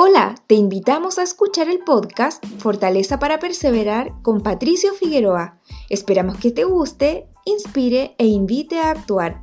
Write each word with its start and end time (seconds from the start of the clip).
Hola, 0.00 0.36
te 0.46 0.54
invitamos 0.54 1.18
a 1.18 1.24
escuchar 1.24 1.68
el 1.68 1.80
podcast 1.80 2.46
Fortaleza 2.60 3.18
para 3.18 3.40
Perseverar 3.40 4.12
con 4.22 4.44
Patricio 4.44 4.94
Figueroa. 4.94 5.58
Esperamos 5.90 6.38
que 6.38 6.52
te 6.52 6.62
guste, 6.62 7.26
inspire 7.44 8.14
e 8.16 8.26
invite 8.26 8.78
a 8.78 8.92
actuar. 8.92 9.42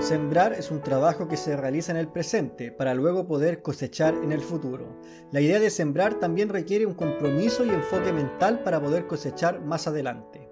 Sembrar 0.00 0.52
es 0.52 0.72
un 0.72 0.82
trabajo 0.82 1.28
que 1.28 1.36
se 1.36 1.56
realiza 1.56 1.92
en 1.92 1.98
el 1.98 2.08
presente 2.08 2.72
para 2.72 2.92
luego 2.92 3.28
poder 3.28 3.62
cosechar 3.62 4.14
en 4.14 4.32
el 4.32 4.40
futuro. 4.40 4.98
La 5.30 5.40
idea 5.40 5.60
de 5.60 5.70
sembrar 5.70 6.18
también 6.18 6.48
requiere 6.48 6.86
un 6.86 6.94
compromiso 6.94 7.64
y 7.64 7.68
enfoque 7.68 8.12
mental 8.12 8.64
para 8.64 8.82
poder 8.82 9.06
cosechar 9.06 9.60
más 9.60 9.86
adelante. 9.86 10.50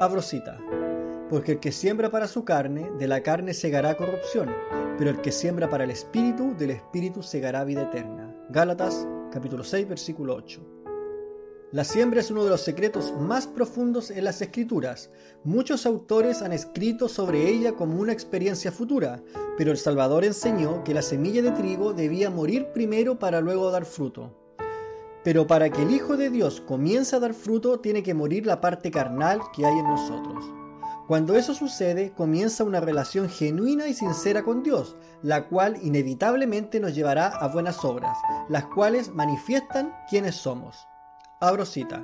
Abro 0.00 0.22
cita. 0.22 0.58
Porque 1.30 1.52
el 1.52 1.60
que 1.60 1.72
siembra 1.72 2.10
para 2.10 2.26
su 2.26 2.44
carne, 2.44 2.90
de 2.98 3.06
la 3.06 3.22
carne 3.22 3.52
segará 3.52 3.96
corrupción, 3.98 4.48
pero 4.96 5.10
el 5.10 5.20
que 5.20 5.30
siembra 5.30 5.68
para 5.68 5.84
el 5.84 5.90
espíritu, 5.90 6.56
del 6.56 6.70
espíritu 6.70 7.22
segará 7.22 7.64
vida 7.64 7.82
eterna. 7.82 8.34
Gálatas 8.48 9.06
capítulo 9.30 9.62
6 9.62 9.88
versículo 9.88 10.34
8. 10.34 10.60
La 11.70 11.84
siembra 11.84 12.20
es 12.20 12.30
uno 12.30 12.44
de 12.44 12.50
los 12.50 12.62
secretos 12.62 13.12
más 13.20 13.46
profundos 13.46 14.10
en 14.10 14.24
las 14.24 14.40
escrituras. 14.40 15.10
Muchos 15.44 15.84
autores 15.84 16.40
han 16.40 16.54
escrito 16.54 17.10
sobre 17.10 17.46
ella 17.46 17.72
como 17.72 18.00
una 18.00 18.14
experiencia 18.14 18.72
futura, 18.72 19.22
pero 19.58 19.70
el 19.70 19.76
Salvador 19.76 20.24
enseñó 20.24 20.82
que 20.82 20.94
la 20.94 21.02
semilla 21.02 21.42
de 21.42 21.50
trigo 21.50 21.92
debía 21.92 22.30
morir 22.30 22.68
primero 22.72 23.18
para 23.18 23.42
luego 23.42 23.70
dar 23.70 23.84
fruto. 23.84 24.34
Pero 25.24 25.46
para 25.46 25.68
que 25.68 25.82
el 25.82 25.90
Hijo 25.90 26.16
de 26.16 26.30
Dios 26.30 26.62
comience 26.62 27.14
a 27.14 27.20
dar 27.20 27.34
fruto, 27.34 27.80
tiene 27.80 28.02
que 28.02 28.14
morir 28.14 28.46
la 28.46 28.62
parte 28.62 28.90
carnal 28.90 29.40
que 29.54 29.66
hay 29.66 29.78
en 29.78 29.84
nosotros. 29.84 30.42
Cuando 31.08 31.36
eso 31.36 31.54
sucede, 31.54 32.12
comienza 32.12 32.64
una 32.64 32.80
relación 32.80 33.30
genuina 33.30 33.88
y 33.88 33.94
sincera 33.94 34.42
con 34.42 34.62
Dios, 34.62 34.94
la 35.22 35.48
cual 35.48 35.78
inevitablemente 35.82 36.80
nos 36.80 36.94
llevará 36.94 37.28
a 37.28 37.48
buenas 37.48 37.82
obras, 37.82 38.18
las 38.50 38.66
cuales 38.66 39.08
manifiestan 39.14 39.94
quiénes 40.10 40.34
somos. 40.34 40.86
Abro 41.40 41.64
cita. 41.64 42.02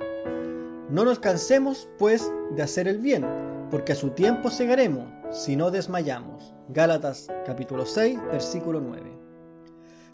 No 0.89 1.05
nos 1.05 1.19
cansemos, 1.19 1.87
pues, 1.99 2.33
de 2.55 2.63
hacer 2.63 2.87
el 2.87 2.97
bien, 2.97 3.23
porque 3.69 3.91
a 3.91 3.95
su 3.95 4.09
tiempo 4.09 4.49
segaremos, 4.49 5.07
si 5.29 5.55
no 5.55 5.69
desmayamos. 5.69 6.55
Gálatas 6.69 7.27
capítulo 7.45 7.85
6, 7.85 8.19
versículo 8.31 8.81
9. 8.81 9.24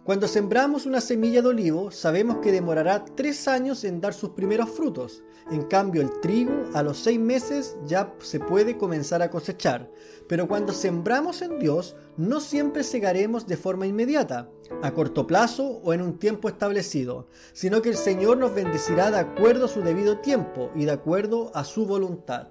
Cuando 0.03 0.27
sembramos 0.27 0.87
una 0.87 0.99
semilla 0.99 1.43
de 1.43 1.49
olivo, 1.49 1.91
sabemos 1.91 2.37
que 2.37 2.51
demorará 2.51 3.05
tres 3.05 3.47
años 3.47 3.83
en 3.83 4.01
dar 4.01 4.15
sus 4.15 4.31
primeros 4.31 4.71
frutos. 4.71 5.23
En 5.51 5.61
cambio, 5.61 6.01
el 6.01 6.19
trigo 6.21 6.53
a 6.73 6.81
los 6.81 6.97
seis 6.97 7.19
meses 7.19 7.77
ya 7.85 8.11
se 8.19 8.39
puede 8.39 8.77
comenzar 8.77 9.21
a 9.21 9.29
cosechar. 9.29 9.91
Pero 10.27 10.47
cuando 10.47 10.73
sembramos 10.73 11.43
en 11.43 11.59
Dios, 11.59 11.95
no 12.17 12.39
siempre 12.39 12.83
segaremos 12.83 13.45
de 13.45 13.57
forma 13.57 13.85
inmediata, 13.85 14.49
a 14.81 14.91
corto 14.91 15.27
plazo 15.27 15.67
o 15.83 15.93
en 15.93 16.01
un 16.01 16.17
tiempo 16.17 16.49
establecido, 16.49 17.27
sino 17.53 17.83
que 17.83 17.89
el 17.89 17.97
Señor 17.97 18.39
nos 18.39 18.55
bendecirá 18.55 19.11
de 19.11 19.19
acuerdo 19.19 19.65
a 19.65 19.69
su 19.69 19.81
debido 19.81 20.17
tiempo 20.17 20.71
y 20.73 20.85
de 20.85 20.93
acuerdo 20.93 21.51
a 21.53 21.63
su 21.63 21.85
voluntad. 21.85 22.47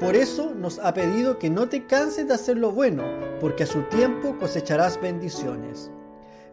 Por 0.00 0.16
eso 0.16 0.54
nos 0.54 0.78
ha 0.80 0.92
pedido 0.92 1.38
que 1.38 1.48
no 1.48 1.66
te 1.66 1.86
canses 1.86 2.28
de 2.28 2.34
hacer 2.34 2.58
lo 2.58 2.72
bueno, 2.72 3.04
porque 3.40 3.62
a 3.62 3.66
su 3.66 3.84
tiempo 3.84 4.36
cosecharás 4.38 5.00
bendiciones. 5.00 5.90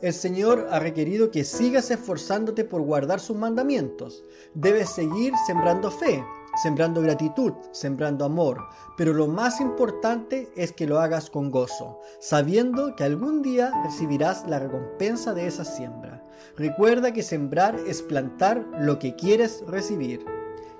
El 0.02 0.14
Señor 0.14 0.68
ha 0.72 0.80
requerido 0.80 1.30
que 1.30 1.44
sigas 1.44 1.92
esforzándote 1.92 2.66
por 2.66 2.82
guardar 2.82 3.20
sus 3.20 3.38
mandamientos. 3.38 4.24
Debes 4.56 4.90
seguir 4.90 5.32
sembrando 5.46 5.92
fe, 5.92 6.24
sembrando 6.64 7.04
gratitud, 7.04 7.54
sembrando 7.72 8.26
amor, 8.26 8.64
pero 8.98 9.14
lo 9.14 9.28
más 9.28 9.62
importante 9.62 10.52
es 10.56 10.72
que 10.72 10.88
lo 10.88 11.00
hagas 11.00 11.30
con 11.30 11.52
gozo, 11.52 12.00
sabiendo 12.20 12.96
que 12.96 13.04
algún 13.04 13.44
día 13.44 13.72
recibirás 13.84 14.48
la 14.48 14.58
recompensa 14.58 15.36
de 15.36 15.46
esa 15.46 15.66
siembra. 15.66 16.26
Recuerda 16.58 17.14
que 17.14 17.22
sembrar 17.22 17.80
es 17.86 18.02
plantar 18.02 18.66
lo 18.80 18.98
que 18.98 19.16
quieres 19.16 19.64
recibir. 19.68 20.26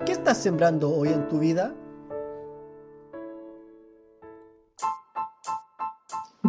¿Qué 0.04 0.10
estás 0.10 0.38
sembrando 0.38 0.90
hoy 0.90 1.10
en 1.10 1.28
tu 1.28 1.38
vida? 1.38 1.76